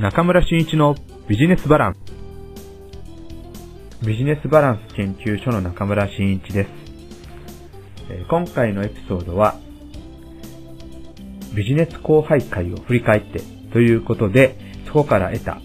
[0.00, 0.94] 中村真一の
[1.28, 1.98] ビジネスバランス。
[4.06, 6.70] ビジネスバランス研究所の中村真一です。
[8.30, 9.58] 今回のエピソードは、
[11.54, 13.42] ビジネス後輩会を振り返って
[13.74, 15.60] ということで、そこから得た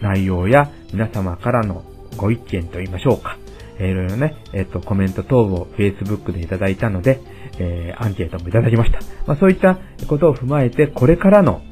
[0.00, 1.82] 内容や皆様からの
[2.16, 3.36] ご意見と言いましょうか。
[3.80, 7.18] えー、いろいろね、えっ、ー、と、コメント等を Facebook でいただいたので、
[7.58, 9.00] えー、アンケートもいただきました。
[9.26, 9.76] まあ、そういった
[10.06, 11.62] ことを踏まえて、これからの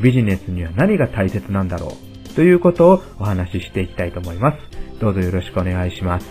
[0.00, 4.58] ビジネスには何が大切なんだろうということをお話ししていきたいと思います。
[5.00, 6.26] どうぞよろしくお願いします。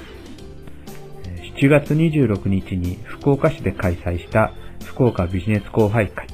[1.57, 4.53] 7月26日に福岡市で開催した
[4.85, 6.27] 福岡ビジネス後輩会、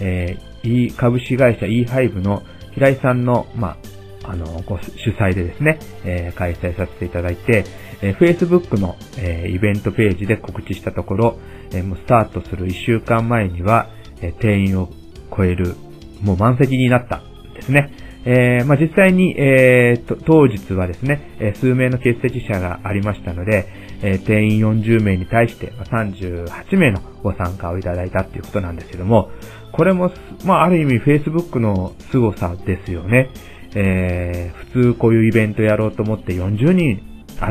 [0.00, 3.76] えー、E 株式会社 E5 の平井さんの、ま
[4.24, 7.64] あ、あの、ご主催でですね、えー、開催させていただいて、
[8.00, 11.38] えー、Facebook の、えー、イベントページで告知したところ、
[11.72, 13.88] えー、もうスタートする1週間前には、
[14.20, 14.88] えー、定員を
[15.36, 15.74] 超える
[16.22, 17.22] もう満席になった
[17.54, 17.92] ですね。
[18.24, 23.66] えー、まあ、実際に、えー、当日はですね、え数名の欠席者がありましたので、
[24.02, 29.30] えー、定員40名に対して38名のご参加をいただいたっていうことなんですけども、
[29.72, 30.10] これも、
[30.44, 33.30] まあ、ある意味 Facebook の凄さですよね。
[33.74, 37.02] えー、普通こういうイベントやろうと思って40人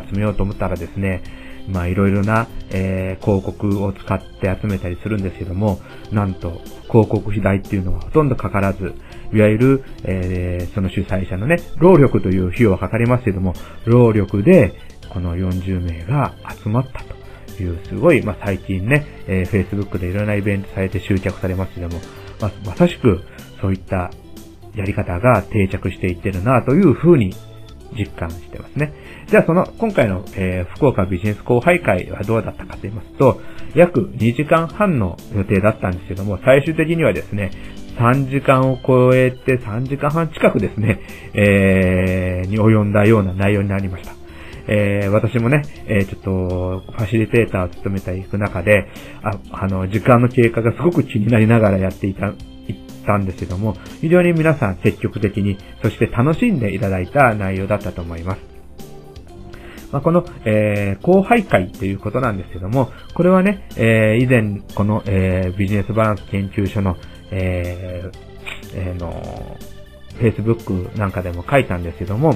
[0.09, 1.23] 集めようと思ったらですね、
[1.69, 5.79] まあいろいろな、えー、広告を使って集めたりするんですけども、
[6.11, 8.93] なんと広告費代っていうのはほとんどかからず、
[9.33, 13.53] いわゆる、えー、その主催者のね、労力という費用はかかりますけども、
[13.85, 14.73] 労力で
[15.09, 17.03] この40名が集まった
[17.55, 21.99] という、すごい、まあ最近ね、えー、Facebook でいろんなイベントされて集客されますけども、
[22.39, 23.21] まあ、まさしく
[23.61, 24.11] そういった
[24.75, 27.33] やり方が定着していってるなというふうに
[27.97, 28.93] 実感してますね。
[29.29, 33.39] じゃあその、今回の、えー、福岡ビジネス後輩会はどうだったかと言いますと、
[33.75, 37.51] 約2時間半の予定だったんですけども、最終的にはですね、
[37.99, 41.01] 3時間を超えて3時間半近くですね、
[41.33, 44.13] えー、に及んだような内容になりました。
[44.67, 48.87] えー、私もね、えー、ちょっと、ファシリテーターを務めていく中で、
[49.21, 52.33] あ、あの、時間の経過がすごく気になりながらやっていた、
[53.05, 58.48] たんですけども、非常に皆さん積極的に、そして楽しんでいただいた内容だったと思います。
[59.91, 66.97] まあ、この、えー、後輩会ということなんですけども、これはね、えー、以前、この、えー、ビジネスバランス研究所の、
[67.31, 68.29] えー、
[68.75, 69.57] えー、の、
[70.19, 72.35] Facebook なんかでも書いたんですけども、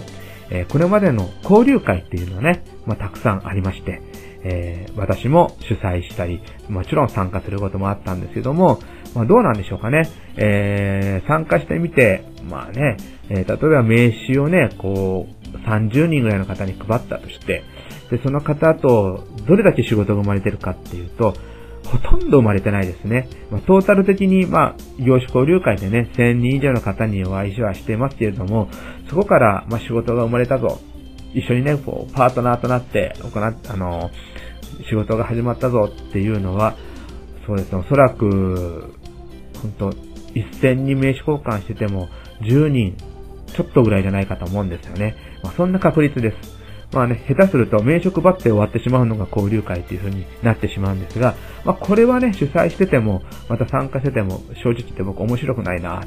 [0.49, 4.01] えー、これまでの交流会っていうのはね、まあ、たくさんありまして、
[4.43, 8.79] えー、私も主催したり、もちろん参加することもあったんですけども、
[9.13, 10.09] まあ、どうなんでしょうかね。
[10.35, 12.97] えー、参加してみて、まあね、
[13.29, 17.63] えー、例えば名刺をね、こう、30人ぐらいの方に配ったとして、
[18.09, 21.35] で、その方とどれだけ仕事が生まれてるかっていうと、
[21.85, 23.27] ほとんど生まれてないですね。
[23.51, 28.69] まあ、トータル的に、まあ、業種交流会でね、1000人以上の方にお会いしはしてますけれども、
[29.09, 30.79] そこから、まあ、仕事が生まれたぞ。
[31.33, 34.11] 一緒にね、こう、パートナーとなって行っ、あの、
[34.87, 36.75] 仕事が始まったぞっていうのは、
[37.45, 38.93] そうですね、おそらく、
[39.61, 39.91] ほんと、
[40.33, 42.07] 1000人名刺交換してても、
[42.41, 42.95] 10人
[43.53, 45.15] ちょっとぐらいじゃないかと思うんですよね。
[45.43, 46.63] まあ、そんな確率です。
[46.93, 56.05] まあね、下手すると名職ばって終わってしまうのが交流会っていう風になってしまうんですが、まあこれはね、主催してても、また参加してても、正直言って僕面白くないな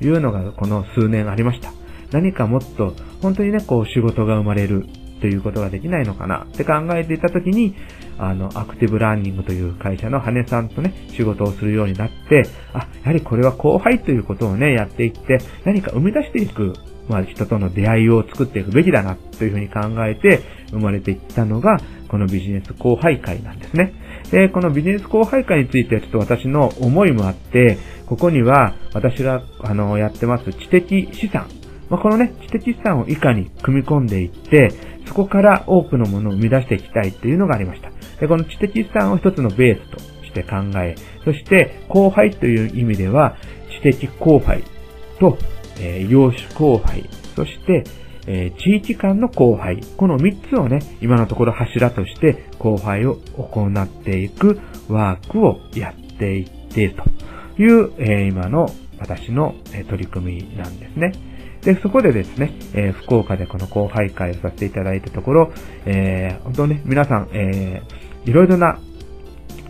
[0.00, 1.70] というのがこの数年ありました。
[2.12, 4.86] 何かもっと、本当にね、こう仕事が生まれる
[5.22, 6.42] ということができないのかな？
[6.42, 7.74] って考えていたときに、
[8.18, 12.42] あの、アクティブラーニングという会社の羽根さんとね、仕事をするようになって、
[12.74, 16.74] あ、やはりこれは後輩ということをね、やっていって、何か生み出していく
[17.08, 20.40] まあ、人との出会いを作っていくべきだなというふうに考えて
[20.70, 21.78] 生まれていったのが、
[22.08, 23.92] このビジネス後輩会なんですね。
[24.30, 31.48] で、このビジネス後輩会についてはちょっと私の思いもあって、ここには私が、あの、やってます知的資産。
[31.90, 34.70] まあ、このね、知的資産をいかに組み込んでいって、
[35.06, 37.90] そこから多くのものを生み出していきたいっていうのがありました。
[38.20, 43.36] で、この知的資産を一つのベースとして考え、そして後輩という意味では、
[43.70, 44.62] 知的後輩
[45.18, 45.38] と
[45.78, 47.84] えー、業種後輩、そして、
[48.26, 56.94] えー、地域間の後輩、この3つをね、今のところ柱として後輩を行っていくワークをやっていっている
[57.56, 58.68] という、えー、今の
[58.98, 59.54] 私の、
[59.88, 61.12] 取り組みなんですね。
[61.62, 65.52] で、そこでですね、えー、福岡でこの後輩会をさせていただいたところ、
[65.86, 68.78] えー、本当ね、皆さん、えー、いろいろな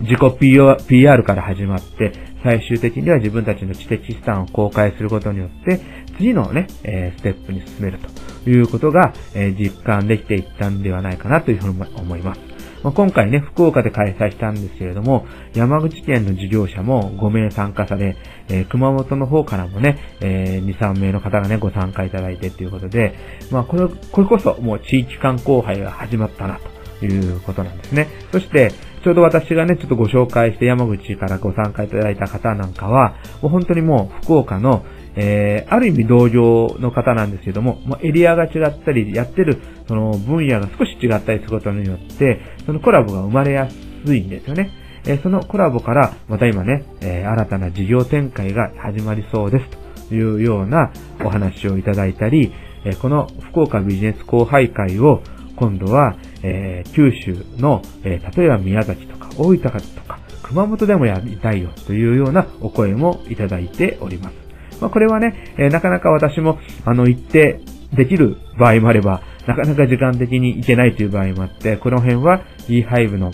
[0.01, 2.13] 自己 PR から始まって、
[2.43, 5.79] 最終的には自分たちの知的資産を公開することによって、
[6.17, 7.99] 次のね、えー、ステップに進める
[8.43, 12.52] ということが、えー、実感できていったんではないかなというふうに思います。
[12.83, 18.17] まあ、今回ね、福岡で開催したんですけれども、山口県の事業者も5名参加され、
[18.49, 23.15] えー、熊本の方からもね、えー、2、3名の方がね、ご参加いただいてということで、
[23.51, 26.59] まあ、これ、これこそもう地域観光杯が始まったな、
[26.99, 28.07] ということなんですね。
[28.31, 28.71] そして、
[29.03, 34.85] ちょうど私がね、ちょっとご紹介して山口からご参加いただいた方なんかは、もう本当にもう福岡の、
[35.15, 43.69] えー、ある意味同業の方なんですけども、もうエリアが違ったり、やってるその分野が少し違ったりすることによって、そのコラボが生まれや
[44.05, 44.71] すいんですよね。
[45.05, 50.91] えー、そのコラボから、また今ね、えー、新たな事業展開が始まりそうですというような
[51.23, 52.53] お話をいただいたり、
[52.85, 55.21] えー、この福岡ビジネス交配会を
[55.55, 64.42] 今度は、えー、九州の、えー、例えば宮崎とか大分とか熊本でもやりたいよというようなお声もいただいております。
[64.83, 67.61] まあ、これはね、えー、なかなか私も、あの、行って
[67.93, 73.31] できる場合もあれば、なかなか時間的に行けないという場合もあって、この辺は E5 の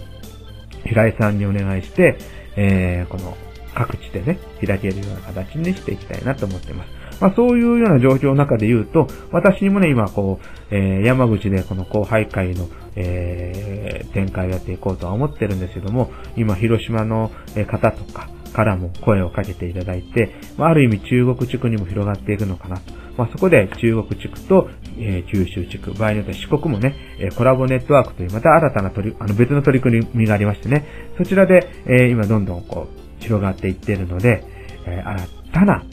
[0.85, 2.19] 平井さんにお願いして、
[2.55, 3.35] えー、この
[3.73, 6.89] 各地でね、開けるような形にしていきたいなと思っています。
[7.19, 17.31] まあそういうような状況の中で言うと、私にもね、今こう、えー、山口でこの後輩会の、えー、展開をやっていこうとは思ってるんですけども、今広島の
[17.67, 22.93] 方とかからも声をかけていただいて、まあ、る意味中国地区にも広がっていくのかなと。
[23.17, 30.85] まあ、そこで中国地区と、えー、九州地区、場合によっては四国もね、えコラボネットワークというまた新たな取り、あの別の取り組みがありましてね、
[31.17, 34.43] そちらで、えー、今どんどんこう、広がっていっているので、
[34.85, 35.83] えー、新たな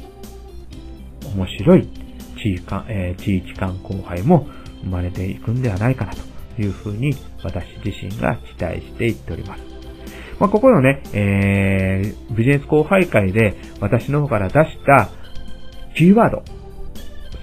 [1.34, 1.88] 面白い
[2.36, 4.46] 地域間、え、地域間後輩も
[4.84, 9.75] 生まれていくんではないかなというふうに私自身が期待していっております。
[10.38, 15.08] まあ、ここのね、えー、ビジネス後輩会で私の方から出した
[15.94, 16.42] キーワード、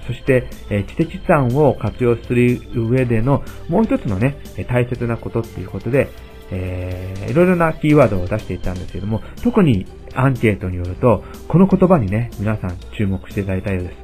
[0.06, 4.36] そして、えー、知的資産を活用する上でのもう一つのね、
[4.68, 6.08] 大切なことっていうことで、
[6.50, 13.96] えー、いろいろなキーワードを出していたんですけども、特にアンケートによると、この言葉にね、皆さん注目していただいたようです。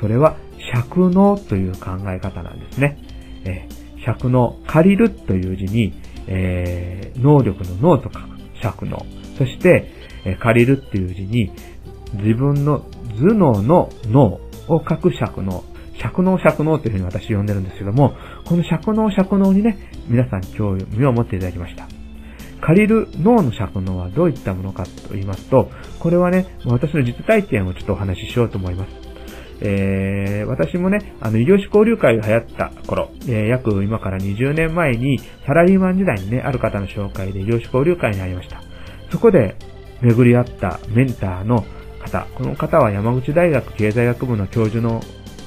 [0.00, 0.36] それは、
[0.72, 2.98] 尺能という考え方なんですね。
[3.44, 5.92] えー、尺能、借りるという字に、
[6.26, 8.31] えー、能力の脳と書
[8.62, 9.04] 尺能。
[9.36, 9.90] そして、
[10.24, 11.50] え、借りるっていう字に、
[12.14, 12.84] 自分の
[13.18, 15.64] 頭脳の脳を書く尺能。
[15.98, 18.14] 尺能尺能というふうに私呼んでるんですけども、
[18.44, 19.78] この尺能尺能にね、
[20.08, 21.86] 皆さん興味を持っていただきました。
[22.60, 29.01] 借りる脳の尺能はどういったものかと言いますと、これはね、私の実体験をちょっとお話ししようと思います。
[29.64, 38.60] えー、私もね、あの、医療士交流会が流行った頃、えー、約今から20年前に、サラリーマン時代にね、ある方の紹介で医療士交流会に入りました。
[39.10, 39.56] そこで、
[40.00, 41.64] 巡り合ったメンターの
[42.00, 45.00] 方、この方は山口大学経済学部の教授の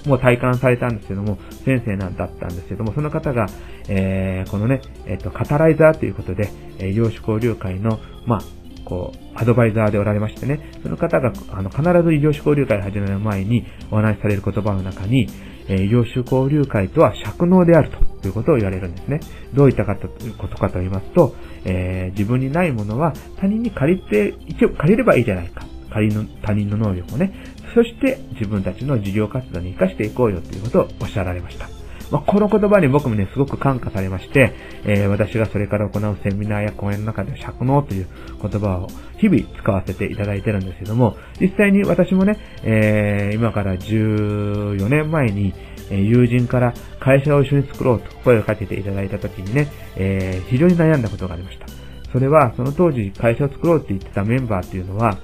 [0.05, 3.47] もう体感されたんですけども、先生なんだったんですけども、その方が、
[3.89, 8.41] えー、このね、えっ、ー、と、カタライザーということで、えー、業種交流会の、まあ、
[8.85, 15.27] こう、アドバイザーでおられましてね、その方が、あの、必ず異業種交流会始める前にお話しされる言葉の中に、
[15.67, 17.89] えー、異業種交流会とは尺能である
[18.21, 19.19] ということを言われるんですね。
[19.53, 21.35] どういったことかと言いますと、
[21.65, 25.65] えー、自分にないものは他人に借りて、一応借りればいいじゃないか。
[25.91, 27.33] 仮の他人の能力をね、
[27.73, 31.69] そして自分たちの事業活動に活かしていこうよということをおっしゃられました。
[32.11, 34.53] まあ、この言葉に僕もね、すごく感化されまして、
[34.85, 38.07] えー、私がそれから行うセミナーや講演の中で尺能という
[38.41, 38.87] 言葉を
[39.17, 45.53] 日々使わせていただいてるんですけども、実際に私もね、えー、今から14年前に、
[45.91, 51.67] え友人から会社を一緒に作ろうと声をかけていただいた時にね、えー、非常に悩んだことがありました。
[52.11, 55.17] それは、その当時会社を作ろうって言ってたメンバーっていうのは、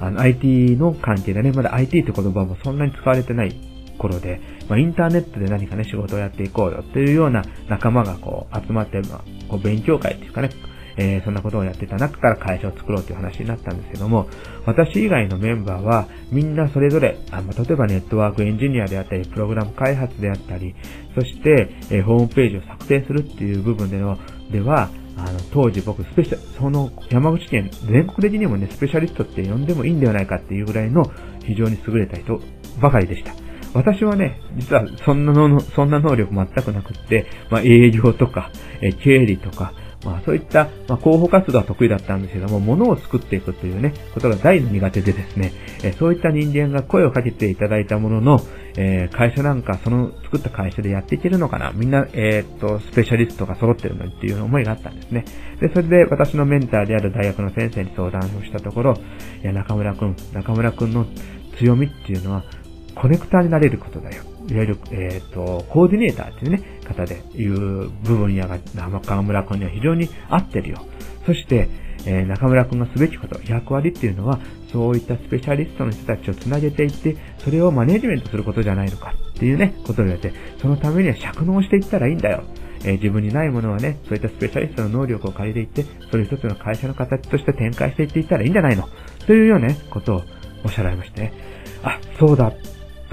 [0.00, 3.54] あの、IT の関係でね、まだ IT って言葉もそんなに使われてない
[3.98, 10.50] 頃で、まあ、インターネットで何かね、仕事をやっていこうよっていうような仲間がこう、集まって、まあ、こう、勉強会っていうかね、
[10.96, 14.28] えー、そんなことをやってた中から会社を作ろうという話になったんですけども、
[14.64, 20.74] 私以外のメンバーは、みんなそれぞれ、あまあ、例えばネットワークエンジニアであったり、プログラム開発であったり、
[21.14, 24.18] そして、えー、ホームページを作成するっていう部分での、
[24.50, 31.04] では、あの、当時僕、スペシャ、その山口県、全国的にもね、スペシャリストって呼んでもいいんではないかっていうぐらいの
[31.44, 32.40] 非常に優れた人
[32.80, 33.43] ばかりでした。
[33.74, 38.50] 私はね、実はそんなの、そんな能力全くなくって、まあ営業とか、
[38.80, 39.72] え経理とか、
[40.04, 45.52] まあそういった、まあ、広報活動は得意だったんですけども、物を作っていくというね、ことが大の苦手でですね、
[45.82, 48.40] えそういった人間が声をかけていただいたものの、
[48.76, 55.24] えー、会社なんかその作った会社でやっていけるのかなみんな、えー、っと、スペシャリストが揃ってるのにっていう思いがあったんですね。
[55.60, 58.94] で、それで私のメンターである大学の先生に相談をしたところ、
[59.42, 61.06] いや、中村くん、中村くんの
[61.58, 62.44] 強みっていうのは、
[62.94, 64.22] コネクターになれることだよ。
[64.48, 70.78] いわゆる、えっ、ー、と、コーディネーターっていうね、方でいう部分やが中村くんには非常に合ってるよ。
[71.26, 71.68] そして、
[72.06, 74.38] えー、中村くんがすべきこと、役割っていうのは、
[74.70, 82.44] そういったスペシャリストの人たちをつなげていって、それをマネジメントすることじゃないのかっていうね、ことを言われて、そのためには尺納していったらいいんだよ。
[82.84, 88.88] えー、自分にないものはね、そういったスペシャリストの能力を借りていって、それ一つの会社の形として展開していっていったらいいんじゃないの
[89.26, 90.22] というような、ね、ことを
[90.64, 91.32] おっしゃられまして、ね
[91.82, 92.52] あ、そうだ、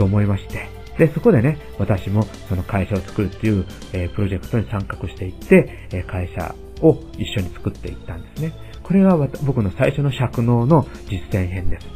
[0.02, 0.68] と思いまして、
[0.98, 8.54] で、そこでね、私もその会社を作るっていう、えー、プロジェクトに参画していって、えー、会社を一緒に作っていったんですね。
[8.82, 11.88] これが僕の最初の尺能の実践編です。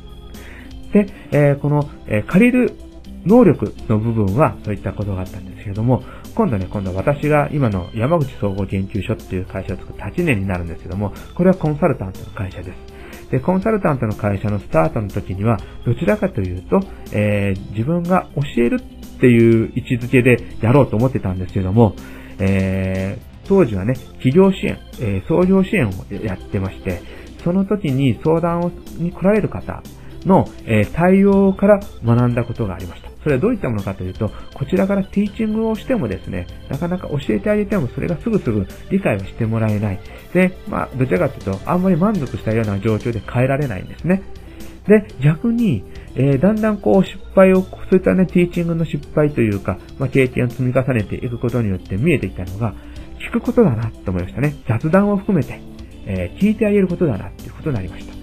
[0.93, 2.73] で、えー、この、え借りる
[3.25, 6.03] 能力の部分はそういったことがあったんですけども、
[6.35, 12.94] 今度ね、今度は私が今の山口総合研究所っていう会社を作って8年になるんですけども、これはコンサルタントの会社です。
[13.31, 16.79] で、コンサルタントの会社のスタートの時には、どちらかというと、
[17.11, 21.95] えー、自分が教えるっていう位置づけでやろうと思ってたんですけども、
[22.39, 25.91] えー、当時はね、企業支援、えー、創業支援を
[26.23, 27.01] やってまして、
[27.43, 29.83] その時に相談をに来られる方
[30.25, 33.14] の、え、対応から学んだことがありました。
[33.25, 39.99] それはどういったものかというと、こちらからティーチングをしてもですね、なかなか教えてあげてもそれがすぐすぐ理解をしてもらえない。
[40.31, 44.21] で、まあ、どちらかというと、あんまり満足したような状況で変えられないんですね。
[44.87, 52.75] で、逆に、えー、だんだんこう失敗を、そういったね、ティーチングの失敗というか、まあ、経験を積み重ねていくことによって見えてきたのが、
[53.27, 54.53] 聞くことだなと思いましたね。
[54.67, 55.59] 雑談を含めて、
[56.05, 58.13] えー、聞いてあげることだなっていうことになりました。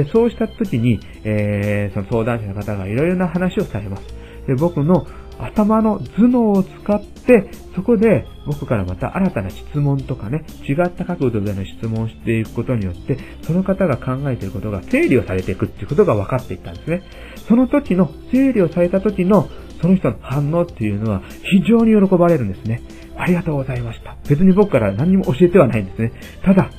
[0.00, 4.23] で、そうした時に、えー、その相談者の方がいろいろな話をされます。
[4.46, 5.06] で、僕の
[5.38, 17.02] 頭の頭脳を使って、そこで僕からまた新たな質問とかね、違った角度での質問をしていくことによって、その方が考えていることが整理をされていくっていうことが分かっていったんですね。
[17.48, 19.48] その時の、整理をされた時の、
[19.80, 22.82] その人の反応っていうのは非常に喜ばれるんですね。
[23.16, 24.16] ありがとうございました。
[24.28, 26.12] 別に僕から何にも教えてはないんですね。
[26.42, 26.70] ただ、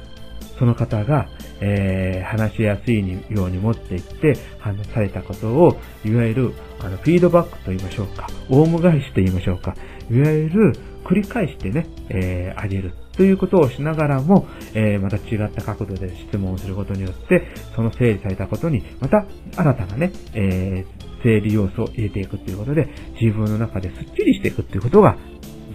[0.58, 1.28] その方が、
[1.62, 9.76] えー、話しやすいように持っていって、話されたことを、いわゆる、あの、フィードバックと言いましょうか、オウム返しと言いましょうか、
[10.12, 10.74] いわゆる、
[11.06, 12.94] 繰り返してね、えー、あげる。
[13.16, 22.90] ということをしながらも、えー、また違った角度で質問をすることによって、その整理されたことに、また新たなね、えー、整理要素を入れていくということで、
[23.22, 25.18] 自分の中ですっきりしていくということが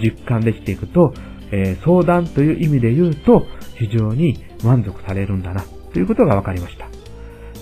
[0.03, 1.15] 実感できていくと、
[1.53, 6.87] えー、相談という意味で言うと、非常に満足されるんだな、ということが分かりました。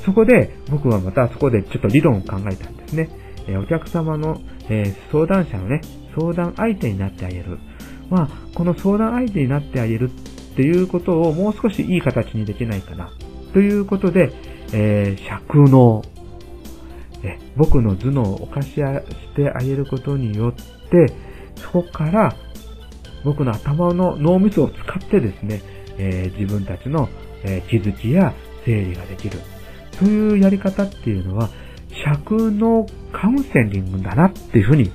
[0.04, 3.09] そこで、僕はまたそこでちょっと理論を考えたんですね。
[3.49, 5.80] えお客様の、え相談者のね、
[6.14, 7.59] 相談相手になってあげる。
[8.11, 13.11] まあ、この相談相手になってあげるっていうことをもう少しいい形にできないかな。
[13.52, 14.33] ということで、
[14.73, 16.02] えー、尺能。
[17.25, 18.83] え僕の頭脳を犯しし
[19.35, 21.12] てあげることによって、
[21.57, 22.37] そこから
[23.25, 25.62] 僕の頭の脳みそを使ってですね、
[25.98, 27.08] えー、自分たちの、
[27.44, 28.34] えー、気づきや
[28.64, 29.38] 整理ができる。
[29.98, 31.50] そういうやり方っていうのは、
[32.04, 34.90] 尺のカウンセリングだなっていうふうに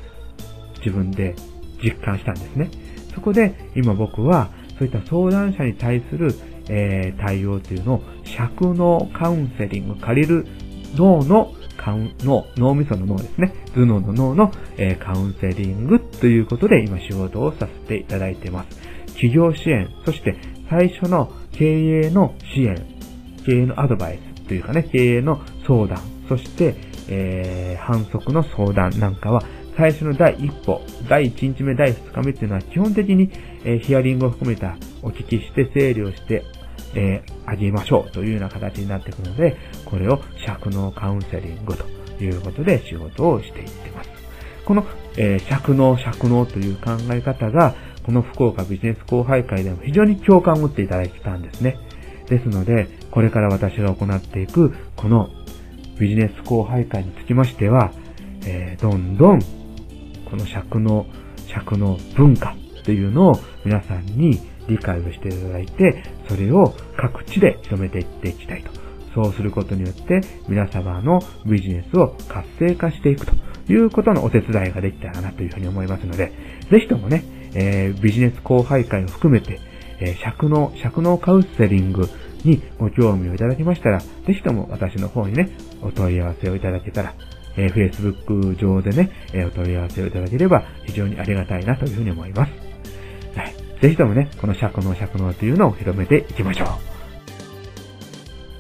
[0.78, 1.36] 自分で
[1.84, 2.70] 実感したんですね。
[3.14, 6.34] そこで今僕はそういった相談者に対する、
[6.70, 10.48] えー、対応というのを尺のカウンセリング、借りる
[10.96, 13.54] 脳のカウン、脳、脳みその脳ですね。
[13.74, 18.78] 頭脳の脳の、えー、カウンセリングということで今仕事をさせていただいています。
[19.14, 20.36] 企業支援、そして
[20.70, 22.76] 最初の経営の支援、
[23.46, 26.76] 経営のアドバイスというかね、経営の相談、そして、
[27.10, 29.44] えー、反則の相談なんかは、
[29.78, 33.32] 最初の第一歩、第1日目、第2日目っていうのは基本的に、
[33.64, 36.44] えー、ヒアリングを含めたお聞きして整理をして、
[36.96, 41.86] えー、あげましょうというような形になってくるので、これを尺能カウンセリングと
[42.24, 44.10] いうことで仕事をしていってます。
[44.66, 44.86] この、
[45.18, 51.78] えー、尺能、尺能という考え方が、この福岡ビジネス後輩会でも非常に共感を持っていただいたんですね。
[52.28, 55.30] ですので、これから私が行っていく、この
[56.00, 57.92] ビジネス後輩会につきましては、
[58.46, 59.40] えー、どんどん、
[60.30, 61.06] この尺の、
[61.48, 68.72] 尺の文化というのを皆さんに理解をしていただいて、それを各地で広めていっていきたいと。
[69.14, 73.34] そうすることによって、皆様のビジネスを活性化していくと
[73.72, 76.32] いうことのお手伝いができたらなというふうに思いますので、
[76.72, 77.24] ぜひともね、
[77.54, 79.60] えー、ビジネス後輩会を含めて、
[80.00, 82.10] えー、尺の、尺のカウンセリング
[82.44, 87.14] にご興味をいただきましたら、ぜひとも私の方にね、お問い合わせをいただけたら、
[87.56, 92.73] えー、Facebook 上でね、え、お問い合わせをいただければ非常にありがたいなというふうに思います。
[93.84, 96.68] ぜひともね、この尺の尺のというのを広めていきましょう。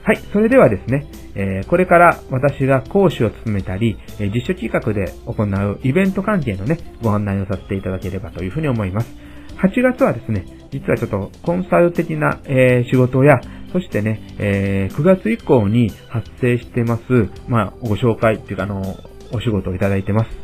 [0.04, 0.18] はい。
[0.34, 9.16] それではですね、えー、これから私が講師を務めたり、えー、実証企画で行うイベント関係のね、ご案内をさせていただければというふうに思います。
[9.60, 13.40] 8月はですね、実はちょっとコンサル的な、えー、仕事や、
[13.72, 18.98] そしてね、えー、9月以降に発生してます、まあ、ご紹介っていうか、あの、
[19.32, 20.43] お仕事をいただいてます。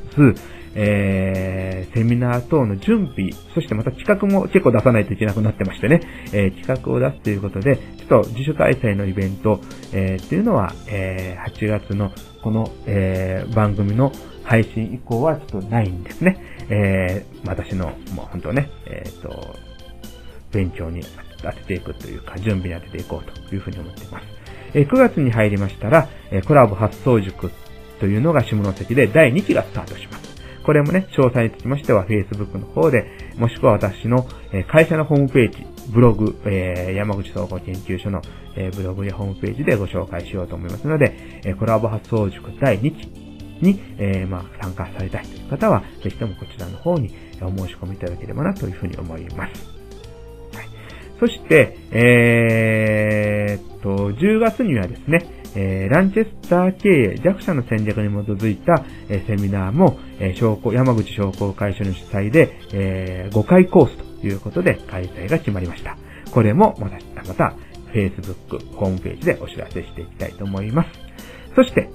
[0.76, 6.02] えー、セミナー等の準備、そしてまた企画も結構出さないといけなくなってましてね、
[6.32, 9.62] えー、企画を出すということで、ちょっと自主開催のイベント、
[9.94, 12.12] えー、っていうのは、えー、8月の
[12.44, 14.12] この、えー、番組の
[14.44, 16.40] 配信以降はちょっとないんですね。
[16.70, 19.56] えー、私の、もう本当ね、えっ、ー、と、
[20.52, 21.02] 勉強に
[21.42, 24.26] 当てていくというか、準備に当てていこうというふうに思っています。
[24.74, 27.52] えー、9月に入りましたら、えー、コラボ発送塾
[28.00, 30.30] というのが下関で第2期がスタートします。
[30.64, 33.06] これもね、詳細につきましては Facebook の方で、
[33.38, 34.28] もしくは私の
[34.68, 38.22] 会社のホームページ、ブログ、えー、山口総合研究所の、
[38.56, 43.08] えー、ブログやホームページでご紹介しようと思いますので、えー、コラボ発送塾第2期
[43.62, 49.66] に、えー、まあ、参加されたいという方は、ぜひともこちらの方にお申し込みいただければなというふうに思います。
[50.56, 50.68] はい。
[51.20, 65.98] そして、えー、っと、10月にはですね、えー、ランチェスター経営弱者の戦略に基づいた、えー、セミナーも、えー、商工山口商工会所の主催で、えー、5回コースということで開催が決まりました。
[66.32, 67.56] これもまた、また、
[67.94, 70.90] Facebook ホームページでお知らせしていきたいと思います。
[71.56, 71.90] そして、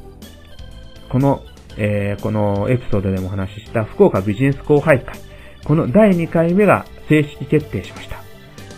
[1.08, 1.42] この、
[1.76, 5.18] えー、このエピソードでもお話しした福岡ビジネス後輩会、
[5.64, 8.16] この第2回目が正式決定しました。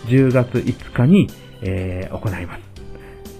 [0.07, 1.27] 10月5日に、
[1.61, 2.66] えー、行います。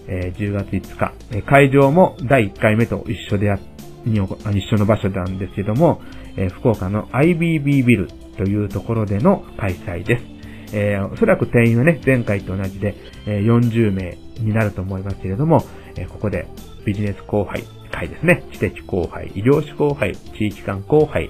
[0.07, 3.59] えー、10月5日、え会場も第1回目と一緒であ、
[4.05, 6.01] に一緒の場所なんですけども、
[6.37, 10.23] えー、福岡の IBB ビルというところでの開催です。
[10.73, 12.95] えー、おそらく定員はね、前回と同じで、
[13.25, 15.63] えー、40名になると思いますけれども、
[15.95, 16.47] えー、ここで
[16.85, 21.29] ビジネス後輩会ですね、知的後輩、医療士後輩、地域間後輩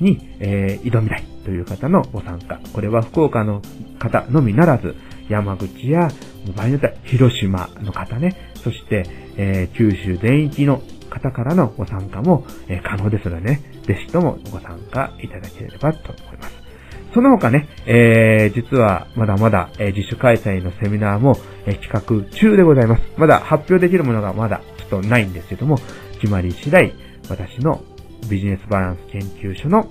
[0.00, 2.60] に、えー、挑みたいという方のご参加。
[2.72, 3.62] これは福岡の
[3.98, 4.94] 方のみならず、
[5.28, 6.08] 山口や
[6.54, 9.04] 場合によっては広島の方ね、そして、
[9.36, 16.58] えー、九州全域の方からのご参加も、えー、可能ですのでね、ぜひともご参加いただければと思います。
[17.14, 23.02] その他ね、えー、実はまだまだ、えー、自主開催のセミナーも、えー、企画中でございます。
[23.16, 25.78] まだ発表できるものがまだちょっとないんですけども、
[26.20, 26.92] 決まり次第、
[27.28, 27.82] 私の
[28.28, 29.90] ビジネスバランス研究所の、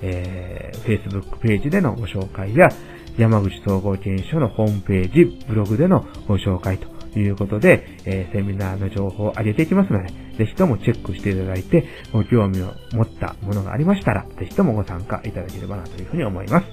[0.00, 2.70] えー、Facebook ページでのご紹介や、
[3.18, 16.66] 山口総合研修所のホームページ、ブログでのご紹介ということで、えー、セミナーの情報を上げていきますので、ぜひともチェックしていただいて、ご興味を持ったものがありましたら、ぜひともご参加いただければなというふうに思います。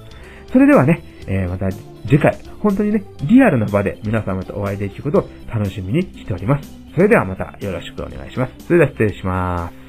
[0.52, 6.70] それではね、えー、また次回、本当にね、リアルな場で皆様とお会いできることを楽しみにしております。
[6.96, 8.66] それではまたよろしくお願いします。
[8.66, 9.81] それでは失礼します。